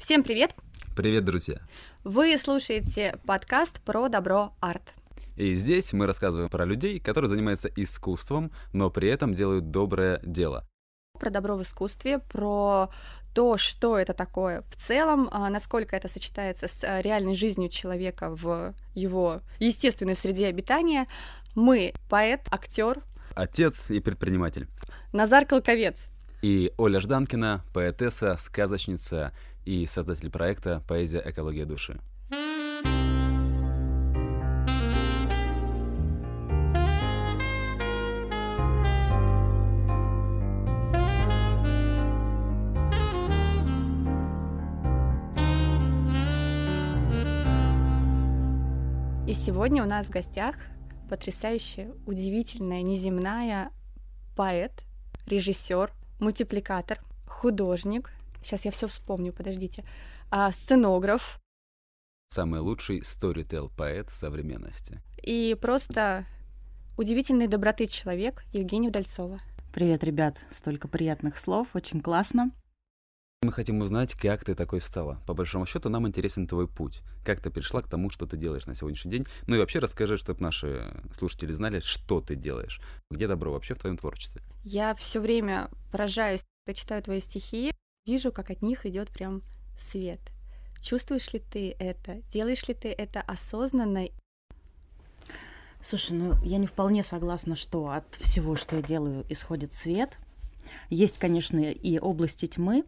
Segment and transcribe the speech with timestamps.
[0.00, 0.54] Всем привет!
[0.96, 1.60] Привет, друзья!
[2.04, 4.94] Вы слушаете подкаст про добро арт.
[5.36, 10.66] И здесь мы рассказываем про людей, которые занимаются искусством, но при этом делают доброе дело.
[11.18, 12.88] Про добро в искусстве, про
[13.34, 18.30] то, что это такое в целом, а, насколько это сочетается с а, реальной жизнью человека
[18.30, 21.08] в его естественной среде обитания.
[21.54, 23.02] Мы поэт, актер,
[23.34, 24.66] отец и предприниматель.
[25.12, 25.98] Назар Колковец.
[26.42, 29.32] И Оля Жданкина, поэтесса, сказочница
[29.64, 31.22] и создатель проекта «Поэзия.
[31.24, 32.00] Экология души».
[49.26, 50.56] И сегодня у нас в гостях
[51.08, 53.70] потрясающая, удивительная, неземная
[54.36, 54.72] поэт,
[55.26, 58.10] режиссер, мультипликатор, художник,
[58.42, 59.84] сейчас я все вспомню, подождите,
[60.30, 61.40] а, сценограф.
[62.28, 65.02] Самый лучший сторител поэт современности.
[65.22, 66.26] И просто
[66.96, 69.40] удивительной доброты человек Евгения Удальцова.
[69.72, 72.52] Привет, ребят, столько приятных слов, очень классно.
[73.42, 75.18] Мы хотим узнать, как ты такой стала.
[75.26, 77.00] По большому счету, нам интересен твой путь.
[77.24, 79.26] Как ты пришла к тому, что ты делаешь на сегодняшний день.
[79.46, 82.82] Ну и вообще расскажи, чтобы наши слушатели знали, что ты делаешь.
[83.10, 84.42] Где добро вообще в твоем творчестве?
[84.62, 87.72] Я все время поражаюсь, я читаю твои стихи,
[88.06, 89.42] вижу, как от них идет прям
[89.78, 90.20] свет.
[90.80, 92.22] Чувствуешь ли ты это?
[92.32, 94.08] Делаешь ли ты это осознанно?
[95.82, 100.18] Слушай, ну я не вполне согласна, что от всего, что я делаю, исходит свет.
[100.88, 102.84] Есть, конечно, и области тьмы,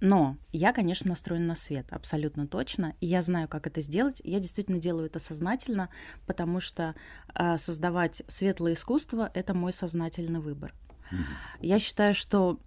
[0.00, 2.94] но я, конечно, настроена на свет, абсолютно точно.
[3.00, 4.20] И я знаю, как это сделать.
[4.24, 5.90] Я действительно делаю это сознательно,
[6.26, 6.94] потому что
[7.34, 10.74] э, создавать светлое искусство это мой сознательный выбор.
[11.12, 11.16] Mm-hmm.
[11.60, 12.60] Я считаю, что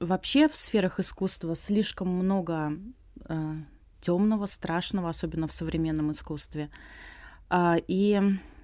[0.00, 2.72] вообще в сферах искусства слишком много
[3.28, 3.54] э,
[4.00, 6.70] темного, страшного, особенно в современном искусстве.
[7.50, 8.20] Э, и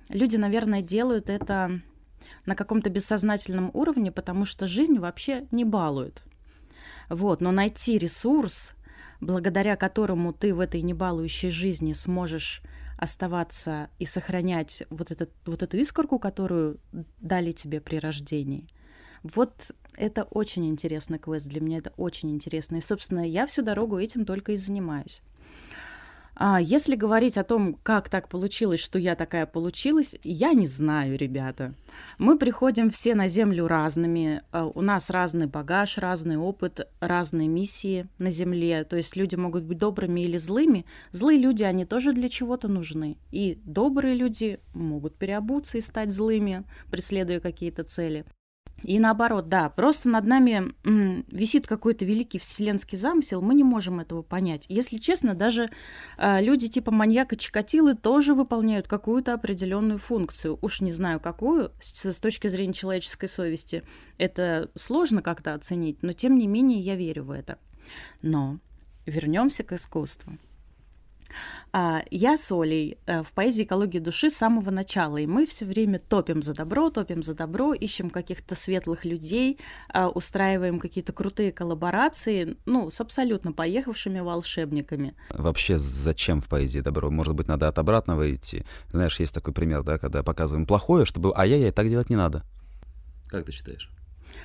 [0.08, 1.80] люди, наверное, делают это
[2.46, 6.24] на каком-то бессознательном уровне, потому что жизнь вообще не балует.
[7.08, 8.74] Вот, но найти ресурс,
[9.20, 12.62] благодаря которому ты в этой небалующей жизни сможешь
[12.96, 16.80] оставаться и сохранять вот, этот, вот эту искорку, которую
[17.20, 18.68] дали тебе при рождении.
[19.23, 22.77] Вот это очень интересный квест для меня, это очень интересно.
[22.77, 25.23] И, собственно, я всю дорогу этим только и занимаюсь.
[26.42, 31.19] А если говорить о том, как так получилось, что я такая получилась, я не знаю,
[31.19, 31.75] ребята.
[32.17, 38.08] Мы приходим все на Землю разными, а у нас разный багаж, разный опыт, разные миссии
[38.17, 38.85] на Земле.
[38.85, 40.87] То есть люди могут быть добрыми или злыми.
[41.13, 43.19] Злые люди, они тоже для чего-то нужны.
[43.31, 48.25] И добрые люди могут переобуться и стать злыми, преследуя какие-то цели.
[48.83, 54.01] И наоборот, да, просто над нами м, висит какой-то великий вселенский замысел, мы не можем
[54.01, 54.67] этого понять.
[54.68, 55.70] Если честно, даже
[56.17, 60.58] э, люди типа маньяка Чикатилы тоже выполняют какую-то определенную функцию.
[60.63, 63.83] Уж не знаю какую, с, с точки зрения человеческой совести.
[64.19, 67.58] Это сложно как-то оценить, но тем не менее я верю в это.
[68.23, 68.58] Но
[69.07, 70.39] вернемся к искусству.
[71.73, 75.64] А, я с Олей э, в поэзии экологии души с самого начала, и мы все
[75.64, 79.58] время топим за добро, топим за добро, ищем каких-то светлых людей,
[79.89, 85.13] а, устраиваем какие-то крутые коллаборации, ну, с абсолютно поехавшими волшебниками.
[85.30, 87.11] Вообще, зачем в поэзии добро?
[87.11, 88.64] Может быть, надо от обратного идти?
[88.90, 92.42] Знаешь, есть такой пример, да, когда показываем плохое, чтобы ай-яй-яй, так делать не надо.
[93.29, 93.90] Как ты считаешь?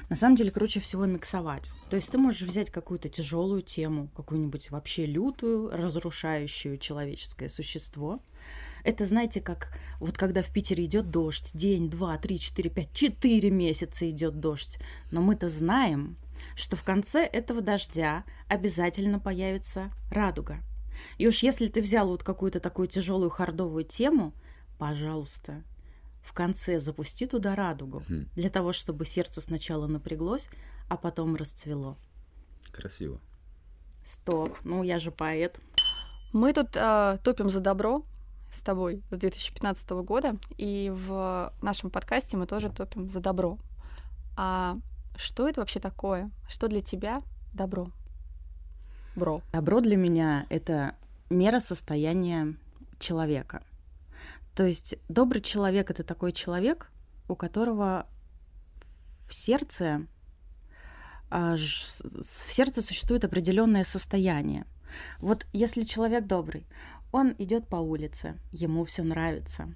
[0.09, 1.71] На самом деле круче всего миксовать.
[1.89, 8.19] То есть ты можешь взять какую-то тяжелую тему, какую-нибудь вообще лютую, разрушающую человеческое существо.
[8.83, 13.49] Это, знаете, как вот когда в Питере идет дождь, день, два, три, четыре, пять, четыре
[13.49, 14.77] месяца идет дождь.
[15.11, 16.17] Но мы-то знаем,
[16.55, 20.59] что в конце этого дождя обязательно появится радуга.
[21.17, 24.33] И уж если ты взял вот какую-то такую тяжелую хардовую тему,
[24.77, 25.63] пожалуйста,
[26.25, 28.25] в конце запусти туда радугу, угу.
[28.35, 30.49] для того, чтобы сердце сначала напряглось,
[30.89, 31.97] а потом расцвело.
[32.71, 33.19] Красиво.
[34.03, 35.59] Стоп, ну я же поэт.
[36.33, 38.03] Мы тут э, топим за добро
[38.51, 43.57] с тобой с 2015 года, и в нашем подкасте мы тоже топим за добро.
[44.35, 44.77] А
[45.15, 46.29] что это вообще такое?
[46.49, 47.21] Что для тебя
[47.53, 47.87] добро?
[49.15, 49.41] Бро.
[49.53, 50.95] Добро для меня— это
[51.29, 52.55] мера состояния
[52.99, 53.63] человека—
[54.55, 56.89] то есть добрый человек это такой человек,
[57.27, 58.07] у которого
[59.27, 60.07] в сердце
[61.29, 64.65] а, в сердце существует определенное состояние.
[65.19, 66.65] Вот если человек добрый,
[67.11, 69.73] он идет по улице, ему все нравится.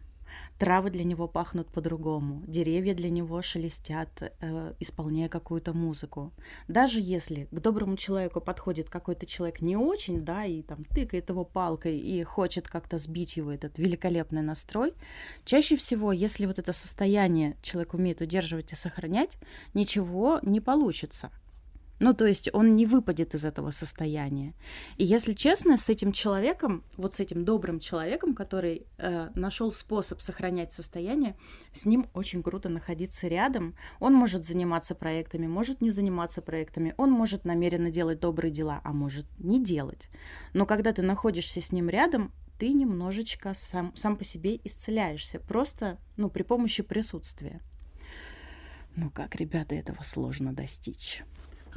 [0.58, 6.34] Травы для него пахнут по-другому, деревья для него шелестят, э, исполняя какую-то музыку.
[6.68, 11.46] Даже если к доброму человеку подходит какой-то человек не очень, да, и там тыкает его
[11.46, 14.94] палкой и хочет как-то сбить его этот великолепный настрой,
[15.46, 19.38] чаще всего, если вот это состояние человек умеет удерживать и сохранять,
[19.74, 21.32] ничего не получится.
[22.00, 24.54] Ну, то есть он не выпадет из этого состояния.
[24.98, 30.22] И если честно, с этим человеком, вот с этим добрым человеком, который э, нашел способ
[30.22, 31.36] сохранять состояние,
[31.74, 33.76] с ним очень круто находиться рядом.
[34.00, 38.94] Он может заниматься проектами, может не заниматься проектами, он может намеренно делать добрые дела, а
[38.94, 40.10] может не делать.
[40.54, 45.98] Но когда ты находишься с ним рядом, ты немножечко сам, сам по себе исцеляешься, просто
[46.16, 47.62] ну, при помощи присутствия.
[48.96, 51.24] Ну как, ребята, этого сложно достичь.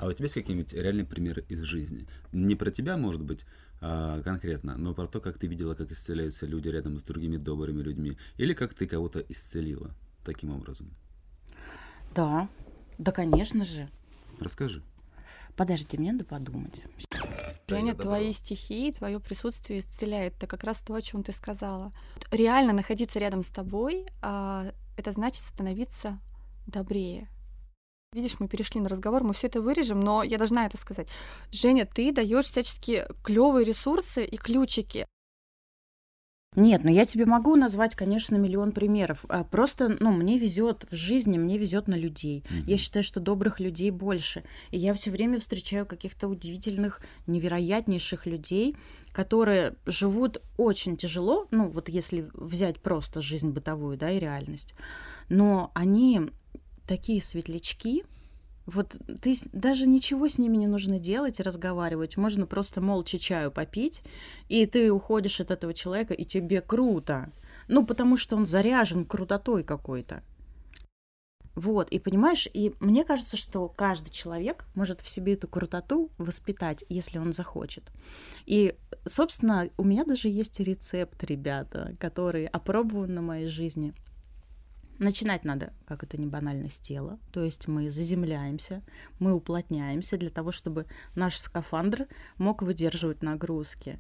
[0.02, 2.08] А у тебя есть какие-нибудь реальные примеры из жизни?
[2.32, 3.46] Не про тебя, может быть,
[3.80, 7.82] а, конкретно, но про то, как ты видела, как исцеляются люди рядом с другими добрыми
[7.82, 9.94] людьми, или как ты кого-то исцелила
[10.24, 10.90] таким образом?
[12.16, 12.48] Да,
[12.98, 13.88] да, конечно же.
[14.40, 14.82] Расскажи.
[15.54, 16.84] Подождите, мне надо подумать.
[17.68, 20.34] Женя, твои стихи, твое присутствие исцеляет.
[20.34, 21.92] Это как раз то, о чем ты сказала.
[22.32, 26.18] Реально находиться рядом с тобой, а, это значит становиться
[26.66, 27.28] добрее,
[28.12, 31.08] Видишь, мы перешли на разговор, мы все это вырежем, но я должна это сказать.
[31.50, 35.06] Женя, ты даешь всячески клевые ресурсы и ключики.
[36.54, 39.24] Нет, но ну я тебе могу назвать, конечно, миллион примеров.
[39.30, 42.44] А просто, ну, мне везет в жизни, мне везет на людей.
[42.44, 42.64] Mm-hmm.
[42.66, 44.44] Я считаю, что добрых людей больше.
[44.70, 48.76] И я все время встречаю каких-то удивительных, невероятнейших людей,
[49.12, 54.74] которые живут очень тяжело, ну, вот если взять просто жизнь бытовую, да, и реальность.
[55.30, 56.32] Но они
[56.86, 58.04] такие светлячки.
[58.66, 62.16] Вот ты даже ничего с ними не нужно делать разговаривать.
[62.16, 64.02] Можно просто молча чаю попить,
[64.48, 67.32] и ты уходишь от этого человека, и тебе круто.
[67.68, 70.22] Ну, потому что он заряжен крутотой какой-то.
[71.54, 76.82] Вот, и понимаешь, и мне кажется, что каждый человек может в себе эту крутоту воспитать,
[76.88, 77.90] если он захочет.
[78.46, 78.74] И,
[79.06, 83.92] собственно, у меня даже есть рецепт, ребята, который опробован на моей жизни.
[84.98, 87.18] Начинать надо, как это не банально, с тела.
[87.32, 88.82] То есть мы заземляемся,
[89.18, 92.06] мы уплотняемся для того, чтобы наш скафандр
[92.38, 93.98] мог выдерживать нагрузки.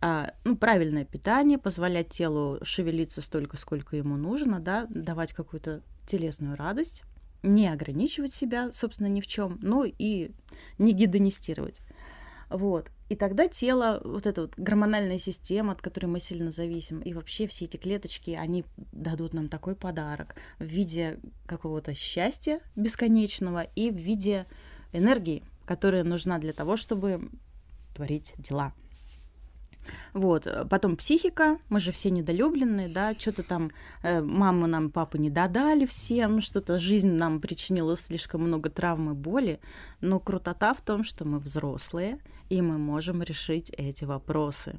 [0.00, 6.56] А, ну, правильное питание, позволять телу шевелиться столько, сколько ему нужно, да, давать какую-то телесную
[6.56, 7.04] радость,
[7.42, 10.30] не ограничивать себя, собственно, ни в чем, но и
[10.78, 11.80] не гедонистировать.
[12.50, 12.90] Вот.
[13.08, 17.46] И тогда тело, вот эта вот гормональная система, от которой мы сильно зависим, и вообще
[17.46, 23.96] все эти клеточки, они дадут нам такой подарок в виде какого-то счастья бесконечного и в
[23.96, 24.46] виде
[24.92, 27.30] энергии, которая нужна для того, чтобы
[27.94, 28.72] творить дела.
[30.12, 30.46] Вот.
[30.68, 33.70] Потом психика, мы же все недолюбленные, да, что-то там
[34.02, 39.60] э, мамы нам, папы не додали всем, что-то жизнь нам причинила слишком много травмы, боли,
[40.00, 42.18] но крутота в том, что мы взрослые,
[42.48, 44.78] и мы можем решить эти вопросы.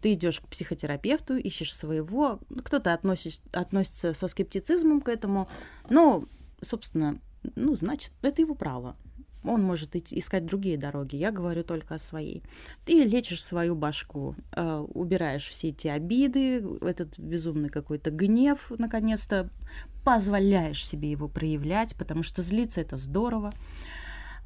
[0.00, 5.48] Ты идешь к психотерапевту, ищешь своего, кто-то относит, относится со скептицизмом к этому,
[5.90, 6.24] но,
[6.62, 7.20] собственно,
[7.56, 8.96] ну, значит, это его право.
[9.44, 11.16] Он может идти, искать другие дороги.
[11.16, 12.42] Я говорю только о своей.
[12.84, 19.48] Ты лечишь свою башку, э, убираешь все эти обиды, этот безумный какой-то гнев, наконец-то
[20.04, 23.52] позволяешь себе его проявлять, потому что злиться это здорово.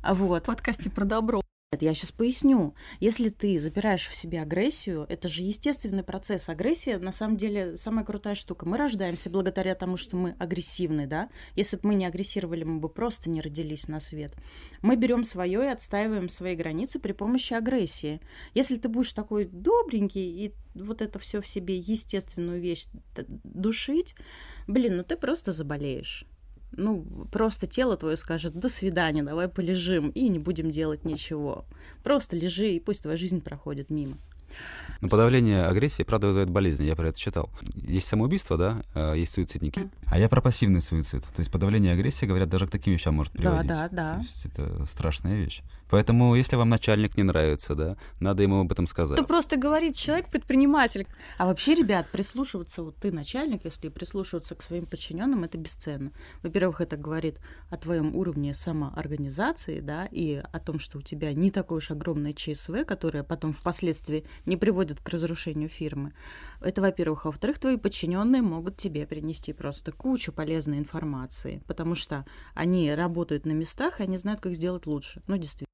[0.03, 0.45] Вот.
[0.45, 1.44] В подкасте про добро.
[1.83, 2.75] Я сейчас поясню.
[3.01, 6.49] Если ты запираешь в себе агрессию, это же естественный процесс.
[6.49, 8.67] Агрессия, на самом деле, самая крутая штука.
[8.67, 11.29] Мы рождаемся благодаря тому, что мы агрессивны, да?
[11.57, 14.35] Если бы мы не агрессировали, мы бы просто не родились на свет.
[14.83, 18.21] Мы берем свое и отстаиваем свои границы при помощи агрессии.
[18.55, 22.87] Если ты будешь такой добренький и вот это все в себе естественную вещь
[23.45, 24.15] душить,
[24.67, 26.27] блин, ну ты просто заболеешь
[26.77, 31.65] ну, просто тело твое скажет «до свидания, давай полежим» и не будем делать ничего.
[32.03, 34.19] Просто лежи, и пусть твоя жизнь проходит мимо.
[35.01, 37.51] Но подавление агрессии, правда, вызывает болезни, я про это читал.
[37.75, 39.91] Есть самоубийство, да, а, есть суицидники.
[40.07, 41.23] А я про пассивный суицид.
[41.23, 43.67] То есть подавление агрессии, говорят, даже к таким вещам может приводить.
[43.69, 44.15] Да, да, да.
[44.15, 45.63] То есть это страшная вещь.
[45.95, 49.17] Поэтому, если вам начальник не нравится, да, надо ему об этом сказать.
[49.17, 51.07] Это просто говорит человек предприниматель.
[51.39, 56.11] А вообще, ребят, прислушиваться, вот ты начальник, если прислушиваться к своим подчиненным, это бесценно.
[56.43, 57.39] Во-первых, это говорит
[57.71, 62.33] о твоем уровне самоорганизации, да, и о том, что у тебя не такое уж огромное
[62.33, 66.13] ЧСВ, которое потом впоследствии не приводит к разрушению фирмы.
[66.61, 67.25] Это, во-первых.
[67.25, 73.47] А во-вторых, твои подчиненные могут тебе принести просто кучу полезной информации, потому что они работают
[73.47, 75.23] на местах, и они знают, как сделать лучше.
[75.29, 75.69] Ну, действительно.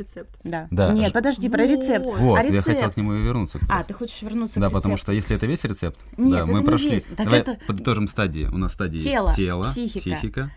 [0.00, 0.36] Рецепт.
[0.42, 0.66] Да.
[0.70, 0.92] Да.
[0.92, 2.04] Нет, подожди, про рецепт.
[2.04, 2.18] Вот.
[2.18, 2.94] Вот, а я хотел рецепт?
[2.94, 3.60] к нему и вернуться.
[3.68, 6.46] А, ты хочешь вернуться Да, к потому что если это весь рецепт, Нет, да, это
[6.46, 6.90] мы не прошли.
[6.90, 7.04] весь.
[7.04, 8.46] Так Давай это- подытожим стадии.
[8.46, 9.98] У нас стадии Тело, есть тело, психика.
[10.16, 10.50] психика.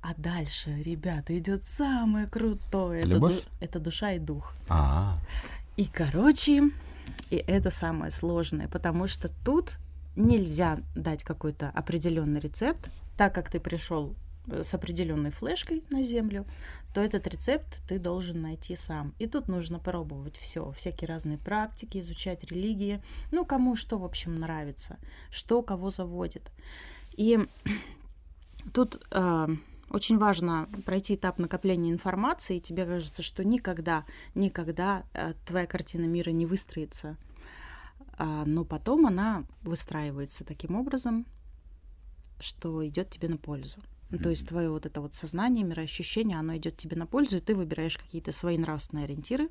[0.00, 3.00] А дальше, ребята, идет самое крутое.
[3.00, 3.34] Это, Любовь?
[3.34, 4.54] ду- это душа и дух.
[4.68, 5.16] А,
[5.76, 6.70] И, короче,
[7.30, 9.72] и это самое сложное, потому что тут
[10.16, 14.14] нельзя дать какой-то определенный рецепт, так как ты пришел
[14.50, 16.46] с определенной флешкой на землю,
[16.94, 19.14] то этот рецепт ты должен найти сам.
[19.18, 24.38] И тут нужно пробовать все, всякие разные практики, изучать религии, ну, кому что, в общем,
[24.38, 24.98] нравится,
[25.30, 26.50] что кого заводит.
[27.16, 27.38] И
[28.72, 29.48] тут э,
[29.90, 36.06] очень важно пройти этап накопления информации, и тебе кажется, что никогда, никогда э, твоя картина
[36.06, 37.16] мира не выстроится.
[38.18, 41.26] А, но потом она выстраивается таким образом,
[42.40, 43.80] что идет тебе на пользу.
[44.10, 47.40] Ну, То есть твое вот это вот сознание, мироощущение, оно идет тебе на пользу, и
[47.40, 49.48] ты выбираешь какие-то свои нравственные ориентиры,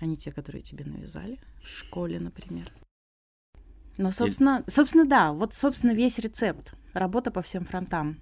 [0.00, 2.72] а не те, которые тебе навязали в школе, например.
[3.98, 6.74] Но, собственно, собственно, да, вот, собственно, весь рецепт.
[6.92, 8.18] Работа по всем фронтам.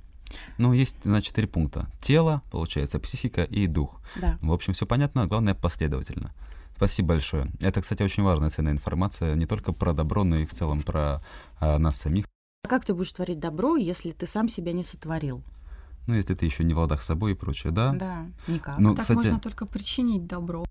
[0.56, 1.88] ну, есть, значит, три пункта.
[2.00, 4.00] Тело, получается, психика и дух.
[4.16, 4.38] Да.
[4.40, 6.32] В общем, все понятно, главное последовательно.
[6.76, 7.50] Спасибо большое.
[7.60, 11.22] Это, кстати, очень важная ценная информация не только про добро, но и в целом про
[11.60, 12.26] а, нас самих.
[12.64, 15.42] А как ты будешь творить добро, если ты сам себя не сотворил?
[16.06, 17.92] Ну, если ты еще не в ладах с собой и прочее, да?
[17.92, 18.78] Да, никак.
[18.78, 20.64] Ну, так кстати, можно только причинить добро.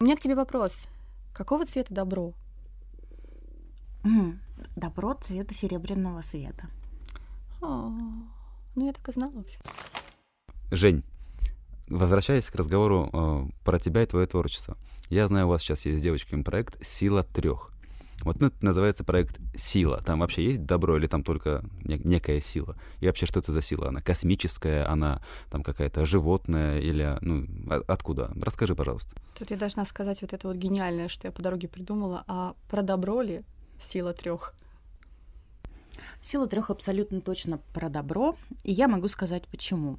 [0.00, 0.86] У меня к тебе вопрос.
[1.34, 2.32] Какого цвета добро?
[4.04, 4.40] М,
[4.76, 6.68] Добро цвета серебряного света.
[7.60, 7.88] А,
[8.74, 9.58] ну, я так и знала вообще.
[10.70, 11.04] Жень,
[11.88, 14.76] возвращаясь к разговору э, про тебя и твое творчество.
[15.08, 17.71] Я знаю, у вас сейчас есть с девочками проект «Сила трех».
[18.24, 20.02] Вот ну, это называется проект «Сила».
[20.04, 22.76] Там вообще есть добро или там только не- некая сила?
[23.00, 23.88] И вообще, что это за сила?
[23.88, 28.32] Она космическая, она там какая-то животная или, ну, а- откуда?
[28.40, 29.16] Расскажи, пожалуйста.
[29.38, 32.24] Тут я должна сказать вот это вот гениальное, что я по дороге придумала.
[32.26, 33.42] А про добро ли
[33.80, 34.54] сила трех?
[36.20, 39.98] Сила трех абсолютно точно про добро, и я могу сказать почему.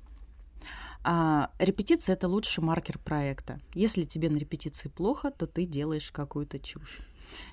[1.04, 3.60] А, репетиция это лучший маркер проекта.
[3.74, 7.00] Если тебе на репетиции плохо, то ты делаешь какую-то чушь.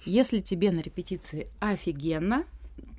[0.04, 2.44] Если тебе на репетиции офигенно,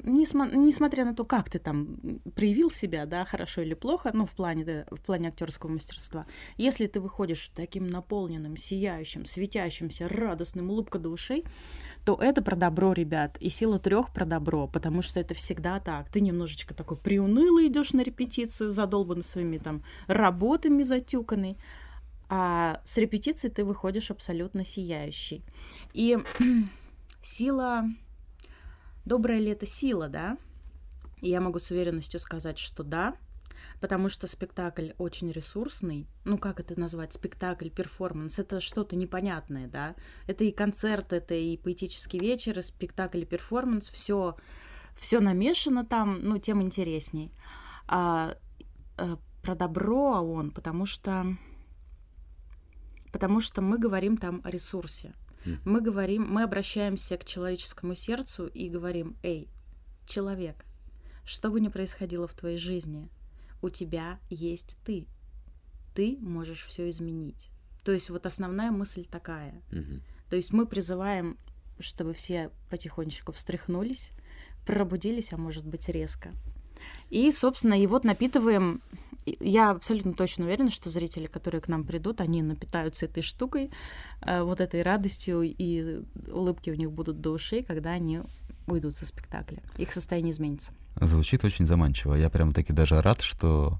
[0.03, 1.97] несмотря на то, как ты там
[2.35, 6.25] проявил себя, да, хорошо или плохо, ну, в плане, да, в плане актерского мастерства,
[6.57, 11.45] если ты выходишь таким наполненным, сияющим, светящимся, радостным, улыбка до ушей,
[12.05, 16.09] то это про добро, ребят, и сила трех про добро, потому что это всегда так.
[16.09, 21.57] Ты немножечко такой приунылый идешь на репетицию, задолбанный своими там работами затюканный,
[22.33, 25.43] а с репетиции ты выходишь абсолютно сияющий.
[25.93, 26.17] И
[27.21, 27.83] сила...
[29.03, 30.37] Добрая ли это сила, да?
[31.21, 33.17] И я могу с уверенностью сказать, что да,
[33.81, 36.07] потому что спектакль очень ресурсный.
[36.23, 37.11] Ну, как это назвать?
[37.11, 38.39] Спектакль, перформанс.
[38.39, 39.95] Это что-то непонятное, да?
[40.25, 43.89] Это и концерт, это и поэтический вечер, и спектакль, и перформанс.
[43.89, 44.37] Все
[44.95, 47.33] все намешано там, ну, тем интересней.
[47.87, 48.37] А,
[48.97, 51.25] э, про добро он, потому что
[53.11, 55.13] потому что мы говорим там о ресурсе.
[55.65, 59.49] Мы говорим, мы обращаемся к человеческому сердцу и говорим, эй,
[60.05, 60.65] человек,
[61.25, 63.09] что бы ни происходило в твоей жизни,
[63.61, 65.07] у тебя есть ты.
[65.95, 67.49] Ты можешь все изменить.
[67.83, 69.61] То есть вот основная мысль такая.
[70.29, 71.37] То есть мы призываем,
[71.79, 74.11] чтобы все потихонечку встряхнулись,
[74.65, 76.33] пробудились, а может быть резко.
[77.09, 78.81] И, собственно, и вот напитываем.
[79.25, 83.69] Я абсолютно точно уверена, что зрители, которые к нам придут, они напитаются этой штукой,
[84.21, 86.01] э, вот этой радостью, и
[86.31, 88.21] улыбки у них будут до ушей, когда они
[88.67, 89.61] уйдут со спектакля.
[89.77, 90.73] Их состояние изменится.
[90.99, 92.15] Звучит очень заманчиво.
[92.15, 93.79] Я прям таки даже рад, что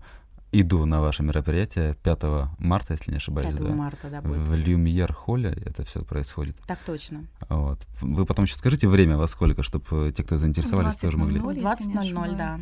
[0.51, 2.23] иду на ваше мероприятие 5
[2.59, 3.73] марта, если не ошибаюсь, 5 да?
[3.73, 4.39] марта, да, будет.
[4.39, 6.57] В Люмьер холле это все происходит.
[6.67, 7.25] Так точно.
[7.49, 7.79] Вот.
[8.01, 11.39] Вы потом еще скажите время во сколько, чтобы те, кто заинтересовались, тоже могли.
[11.39, 12.59] 20:00, если не 20:00, да.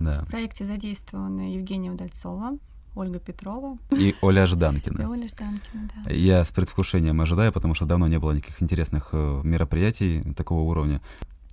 [0.00, 0.22] Да.
[0.24, 2.58] В проекте задействованы Евгения Удальцова,
[2.94, 5.10] Ольга Петрова И Оля и Жданкина.
[5.10, 6.10] Оля Жданкина, да.
[6.12, 11.00] Я с предвкушением ожидаю, потому что давно не было никаких интересных э, мероприятий такого уровня.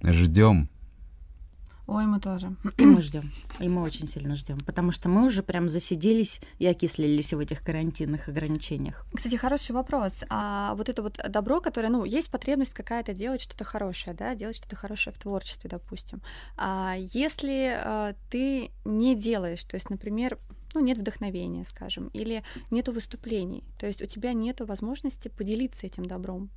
[0.04, 0.70] Ждем.
[1.94, 2.56] Ой, мы тоже.
[2.78, 3.34] И мы ждем.
[3.60, 4.58] И мы очень сильно ждем.
[4.66, 9.06] Потому что мы уже прям засиделись и окислились в этих карантинных ограничениях.
[9.14, 10.14] Кстати, хороший вопрос.
[10.30, 14.56] А вот это вот добро, которое, ну, есть потребность какая-то делать что-то хорошее, да, делать
[14.56, 16.22] что-то хорошее в творчестве, допустим.
[16.56, 20.38] А если а, ты не делаешь, то есть, например,
[20.74, 26.06] ну, нет вдохновения, скажем, или нету выступлений, то есть у тебя нету возможности поделиться этим
[26.06, 26.50] добром.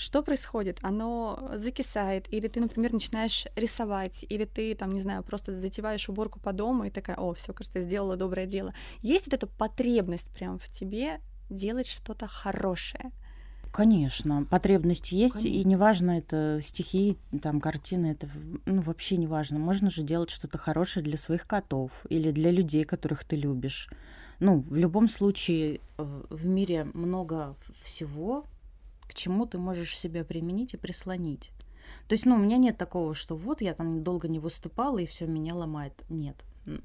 [0.00, 0.78] Что происходит?
[0.80, 6.40] Оно закисает, или ты, например, начинаешь рисовать, или ты, там, не знаю, просто затеваешь уборку
[6.40, 8.72] по дому и такая, о, все, кажется, сделала доброе дело.
[9.02, 13.12] Есть вот эта потребность прям в тебе делать что-то хорошее?
[13.72, 15.60] Конечно, потребность есть, Конечно.
[15.60, 18.26] и неважно, это стихи, там, картины, это
[18.64, 19.58] ну, вообще не важно.
[19.58, 23.90] Можно же делать что-то хорошее для своих котов или для людей, которых ты любишь.
[24.38, 28.46] Ну, в любом случае, э, в мире много всего,
[29.10, 31.50] к чему ты можешь себя применить и прислонить.
[32.06, 35.06] То есть, ну, у меня нет такого, что вот я там долго не выступала и
[35.06, 36.04] все меня ломает.
[36.08, 36.36] Нет.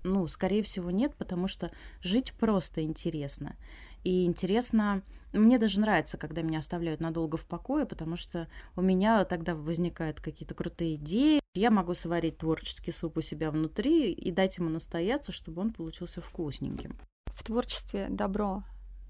[0.03, 3.55] Ну, скорее всего, нет, потому что жить просто интересно.
[4.03, 9.23] И интересно, мне даже нравится, когда меня оставляют надолго в покое, потому что у меня
[9.25, 11.39] тогда возникают какие-то крутые идеи.
[11.53, 16.21] Я могу сварить творческий суп у себя внутри и дать ему настояться, чтобы он получился
[16.21, 16.97] вкусненьким
[17.35, 18.63] в творчестве добро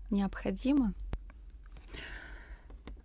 [0.10, 0.94] необходимо?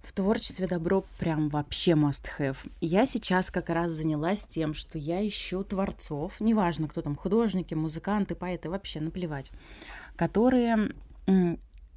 [0.03, 2.57] В творчестве добро прям вообще must have.
[2.81, 8.35] Я сейчас как раз занялась тем, что я ищу творцов, неважно, кто там, художники, музыканты,
[8.35, 9.51] поэты, вообще наплевать,
[10.17, 10.93] которые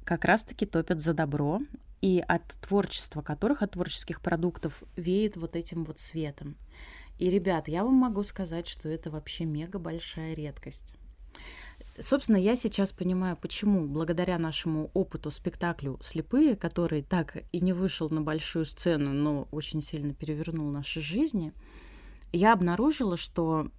[0.04, 1.60] как раз-таки топят за добро,
[2.02, 6.54] и от творчества которых, от творческих продуктов веет вот этим вот светом.
[7.18, 10.96] И, ребят, я вам могу сказать, что это вообще мега большая редкость.
[11.98, 18.10] Собственно, я сейчас понимаю, почему благодаря нашему опыту спектаклю «Слепые», который так и не вышел
[18.10, 21.52] на большую сцену, но очень сильно перевернул наши жизни,
[22.32, 23.70] я обнаружила, что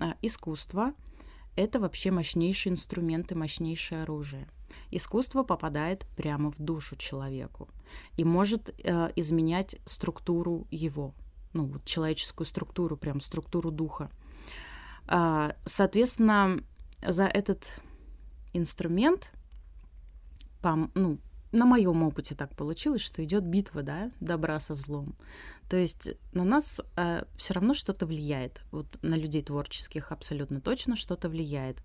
[0.00, 0.94] а, искусство—
[1.56, 4.48] это вообще мощнейший инструмент и мощнейшее оружие.
[4.90, 7.68] Искусство попадает прямо в душу человеку
[8.16, 11.14] и может э, изменять структуру его,
[11.52, 14.10] ну вот человеческую структуру, прям структуру духа.
[15.06, 16.60] А, соответственно,
[17.06, 17.66] за этот
[18.52, 19.32] инструмент,
[20.60, 21.18] по, ну,
[21.52, 25.16] на моем опыте так получилось, что идет битва, да, добра со злом.
[25.68, 28.60] То есть на нас э, все равно что-то влияет.
[28.70, 31.78] Вот на людей творческих абсолютно точно что-то влияет.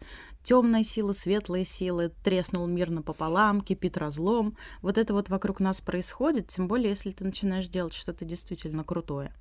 [0.44, 4.58] Темная сила, светлая сила, треснул мир напополам, кипит разлом.
[4.82, 9.34] Вот это вот вокруг нас происходит, тем более, если ты начинаешь делать что-то действительно крутое.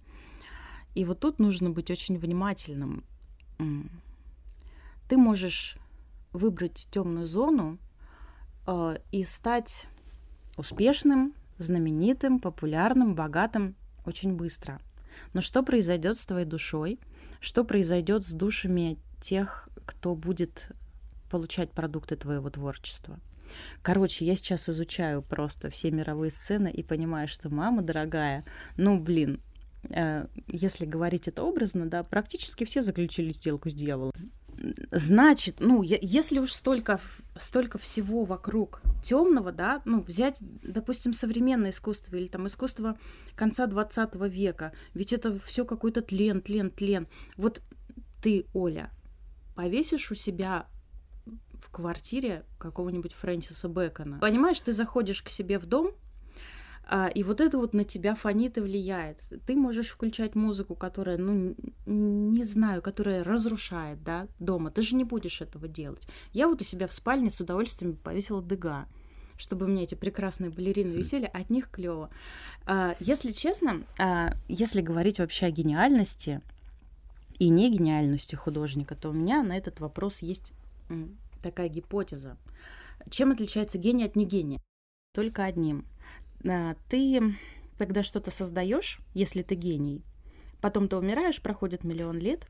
[0.95, 3.04] И вот тут нужно быть очень внимательным
[5.09, 5.77] ты можешь
[6.33, 7.79] выбрать темную зону
[8.67, 9.87] э, и стать
[10.57, 14.81] успешным, знаменитым, популярным, богатым очень быстро.
[15.33, 16.99] Но что произойдет с твоей душой?
[17.40, 20.69] Что произойдет с душами тех, кто будет
[21.31, 23.21] получать продукты твоего творчества?
[23.83, 28.45] Короче, я сейчас изучаю просто все мировые сцены и понимаю, что мама дорогая,
[28.77, 29.40] ну блин,
[29.90, 34.12] э, если говорить это образно, да, практически все заключили сделку с дьяволом
[34.90, 37.01] значит, ну, если уж столько,
[37.37, 42.99] столько всего вокруг темного, да, ну, взять, допустим, современное искусство или там искусство
[43.35, 47.09] конца 20 века, ведь это все какой-то тлен, тлен, тлен.
[47.37, 47.62] Вот
[48.23, 48.90] ты, Оля,
[49.55, 50.67] повесишь у себя
[51.61, 54.19] в квартире какого-нибудь Фрэнсиса Бэкона.
[54.19, 55.93] Понимаешь, ты заходишь к себе в дом,
[57.14, 59.18] и вот это вот на тебя фонит и влияет.
[59.47, 61.55] Ты можешь включать музыку, которая, ну,
[61.87, 64.70] не знаю, которая разрушает, да, дома.
[64.70, 66.07] Ты же не будешь этого делать.
[66.33, 68.87] Я вот у себя в спальне с удовольствием повесила дыга
[69.37, 70.99] чтобы у меня эти прекрасные балерины хм.
[70.99, 72.11] висели, от них клево.
[72.66, 76.40] А, если честно, а, если говорить вообще о гениальности
[77.38, 80.53] и не гениальности художника, то у меня на этот вопрос есть
[81.42, 82.37] такая гипотеза.
[83.11, 84.61] Чем отличается гений от негения?
[85.12, 85.85] Только одним.
[86.48, 87.35] А, ты
[87.78, 90.04] когда что-то создаешь, если ты гений,
[90.61, 92.46] потом ты умираешь, проходит миллион лет,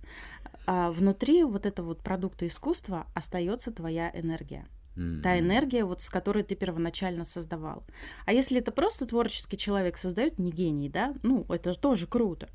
[0.66, 4.66] а внутри вот этого вот продукта искусства остается твоя энергия.
[4.96, 5.22] Mm-hmm.
[5.22, 7.85] Та энергия, вот с которой ты первоначально создавал.
[8.26, 12.48] А если это просто творческий человек создает, не гений, да, ну, это тоже круто,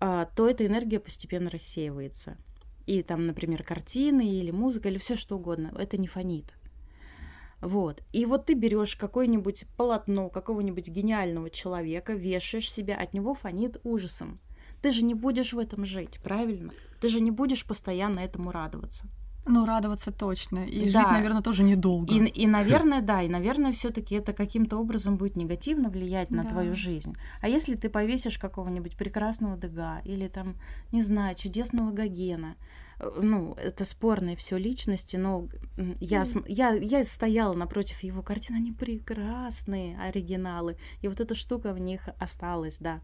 [0.00, 2.38] а, то эта энергия постепенно рассеивается.
[2.86, 6.54] И там, например, картины или музыка или все что угодно, это не фонит.
[7.62, 8.02] Вот.
[8.12, 14.40] И вот ты берешь какое-нибудь полотно какого-нибудь гениального человека, вешаешь себя, от него фонит ужасом.
[14.82, 16.72] Ты же не будешь в этом жить, правильно?
[17.00, 19.06] Ты же не будешь постоянно этому радоваться.
[19.44, 20.64] Ну, радоваться точно.
[20.66, 21.00] И да.
[21.00, 22.14] жить, наверное, тоже недолго.
[22.14, 26.50] И, и наверное, да, и, наверное, все-таки это каким-то образом будет негативно влиять на да.
[26.50, 27.16] твою жизнь.
[27.40, 30.54] А если ты повесишь какого-нибудь прекрасного Дега или там,
[30.92, 32.54] не знаю, чудесного Гогена,
[33.00, 35.48] э, ну, это спорные все личности, но
[35.98, 41.80] я, я, я стояла напротив его картин, они прекрасные оригиналы, и вот эта штука в
[41.80, 43.00] них осталась, да,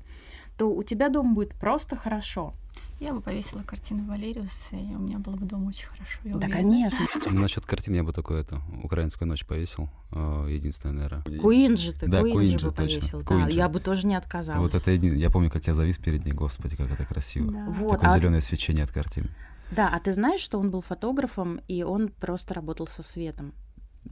[0.59, 2.53] то у тебя дом будет просто хорошо.
[3.01, 6.19] Я бы повесила картину Валериуса, и у меня было бы дома очень хорошо.
[6.25, 6.55] Я да, уверена.
[6.55, 6.99] конечно.
[7.31, 9.89] Насчет картин я бы такое это украинскую ночь повесил.
[10.11, 11.39] А, единственная, наверное.
[11.39, 13.23] Куин же ты, да, Куин, же бы повесил.
[13.23, 14.61] Да, я бы тоже не отказалась.
[14.61, 15.15] Вот это един...
[15.15, 17.53] Я помню, как я завис перед ней, господи, как это красиво.
[17.53, 17.67] Да.
[17.69, 18.19] Вот, Такое а...
[18.19, 19.29] зеленое свечение от картины.
[19.71, 23.53] Да, а ты знаешь, что он был фотографом, и он просто работал со светом.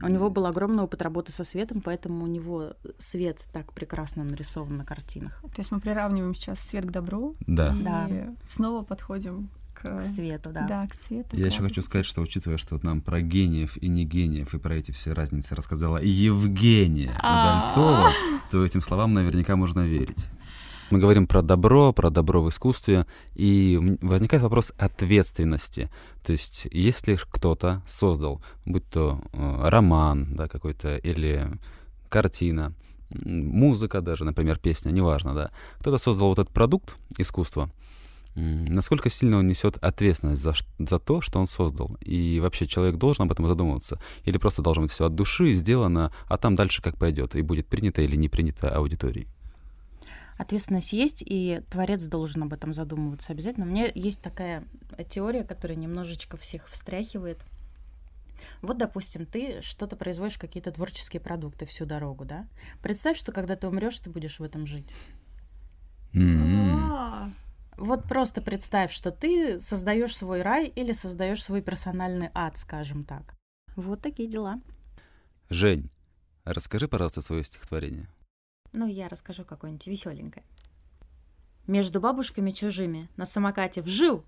[0.01, 4.77] У него был огромный опыт работы со светом, поэтому у него свет так прекрасно нарисован
[4.77, 5.41] на картинах.
[5.41, 7.35] То есть мы приравниваем сейчас свет к добру.
[7.41, 7.73] Да.
[7.75, 8.09] И Да.
[8.47, 10.65] снова подходим к, К свету, да.
[10.67, 11.35] Да, к свету.
[11.35, 14.59] Я к еще хочу сказать, что учитывая, что нам про гениев и не гениев и
[14.59, 17.61] про эти все разницы рассказала Евгения А.
[17.61, 18.09] Удальцова,
[18.51, 20.25] то этим словам наверняка можно верить.
[20.89, 25.89] Мы говорим про добро, про добро в искусстве, и возникает вопрос ответственности.
[26.23, 31.47] То есть, если кто-то создал, будь то э, роман да, какой-то или
[32.09, 32.73] картина,
[33.09, 37.69] музыка даже, например, песня, неважно, да, кто-то создал вот этот продукт искусства,
[38.39, 41.97] Насколько сильно он несет ответственность за, за то, что он создал?
[42.01, 43.99] И вообще человек должен об этом задумываться?
[44.25, 47.65] Или просто должно быть все от души сделано, а там дальше как пойдет, и будет
[47.65, 49.27] принято или не принято аудиторией?
[50.37, 53.65] Ответственность есть, и творец должен об этом задумываться обязательно.
[53.65, 54.63] У меня есть такая
[55.09, 57.43] теория, которая немножечко всех встряхивает.
[58.61, 62.47] Вот, допустим, ты что-то производишь, какие-то творческие продукты всю дорогу, да?
[62.83, 64.93] Представь, что когда ты умрешь, ты будешь в этом жить.
[66.13, 66.91] М.
[66.91, 67.31] А,
[67.77, 73.35] Вот просто представь, что ты создаешь свой рай или создаешь свой персональный ад, скажем так.
[73.75, 74.59] Вот такие дела.
[75.49, 75.91] Жень,
[76.43, 78.07] расскажи, пожалуйста, свое стихотворение.
[78.73, 80.45] Ну, я расскажу какое-нибудь веселенькое.
[81.67, 84.23] Между бабушками чужими на самокате вжил.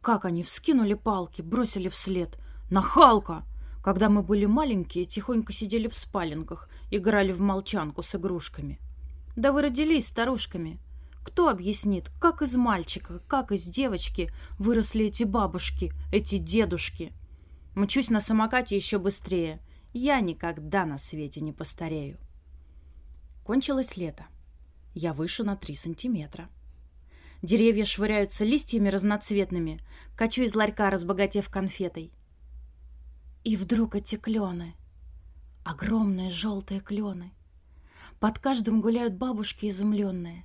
[0.00, 2.38] Как они вскинули палки, бросили вслед.
[2.70, 3.44] Нахалка!
[3.82, 8.78] Когда мы были маленькие, тихонько сидели в спаленках, играли в молчанку с игрушками.
[9.36, 10.78] Да вы родились старушками.
[11.24, 17.12] Кто объяснит, как из мальчика, как из девочки выросли эти бабушки, эти дедушки?
[17.74, 19.60] Мчусь на самокате еще быстрее.
[19.92, 22.18] Я никогда на свете не постарею.
[23.50, 24.28] Кончилось лето.
[24.94, 26.48] Я выше на три сантиметра.
[27.42, 29.80] Деревья швыряются листьями разноцветными.
[30.16, 32.12] Качу из ларька, разбогатев конфетой.
[33.42, 34.76] И вдруг эти клены.
[35.64, 37.32] Огромные желтые клены.
[38.20, 40.44] Под каждым гуляют бабушки изумленные.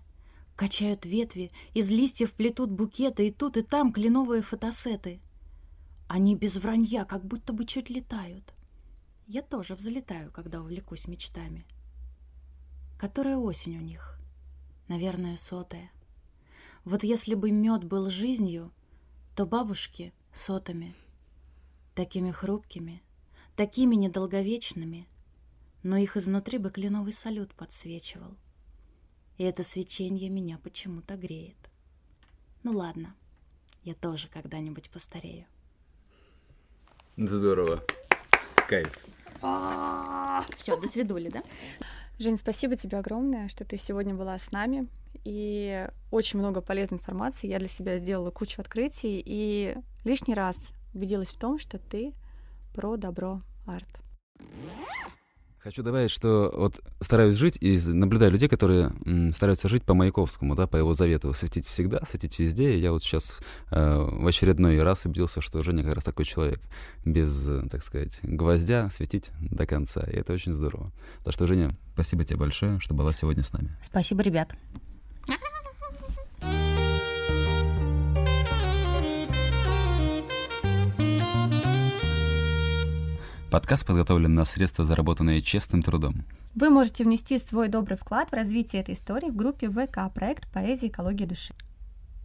[0.55, 5.21] Качают ветви, из листьев плетут букеты, и тут и там кленовые фотосеты.
[6.07, 8.55] Они без вранья, как будто бы чуть летают.
[9.27, 11.67] Я тоже взлетаю, когда увлекусь мечтами.
[13.05, 14.17] Которая осень у них?
[14.87, 15.91] Наверное, сотая.
[16.85, 18.71] Вот если бы мед был жизнью,
[19.35, 20.95] то бабушки сотами.
[21.93, 23.03] Такими хрупкими,
[23.55, 25.07] такими недолговечными,
[25.83, 28.35] но их изнутри бы кленовый салют подсвечивал.
[29.37, 31.69] И это свечение меня почему-то греет.
[32.63, 33.13] Ну ладно,
[33.83, 35.45] я тоже когда-нибудь постарею.
[37.17, 37.83] Здорово.
[38.67, 39.05] Кайф.
[40.57, 41.43] Все, до свидули, да?
[42.17, 44.87] Жень, спасибо тебе огромное, что ты сегодня была с нами.
[45.25, 47.47] И очень много полезной информации.
[47.47, 50.57] Я для себя сделала кучу открытий и лишний раз
[50.93, 52.13] убедилась в том, что ты
[52.73, 53.89] про добро арт.
[55.65, 60.53] Хочу добавить, что вот стараюсь жить и наблюдаю людей, которые м, стараются жить по Маяковскому,
[60.53, 62.75] да, по его завету светить всегда, светить везде.
[62.75, 63.39] И я вот сейчас
[63.71, 66.61] э, в очередной раз убедился, что Женя как раз такой человек,
[67.03, 70.01] без, так сказать, гвоздя светить до конца.
[70.01, 70.91] И это очень здорово.
[71.23, 73.75] Так что, Женя, спасибо тебе большое, что была сегодня с нами.
[73.81, 74.55] Спасибо, ребят.
[83.51, 86.25] Подкаст подготовлен на средства, заработанные честным трудом.
[86.55, 90.87] Вы можете внести свой добрый вклад в развитие этой истории в группе ВК «Проект поэзии
[90.87, 91.53] экологии души».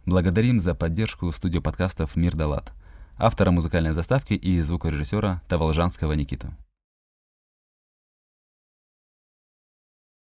[0.05, 2.71] Благодарим за поддержку студию подкастов «Мир Далат»,
[3.17, 6.47] автора музыкальной заставки и звукорежиссера Таволжанского Никиту.